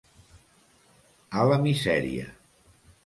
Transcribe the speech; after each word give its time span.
A 1.41 1.45
la 1.51 1.59
misèria. 1.67 2.27